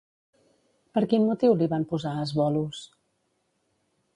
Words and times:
Per 0.97 1.03
quin 1.11 1.27
motiu 1.31 1.53
li 1.59 1.67
van 1.75 1.85
posar 1.93 2.15
Asbolus? 2.23 2.81